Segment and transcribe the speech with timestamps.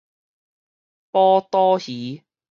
[1.11, 2.23] 寶刀魚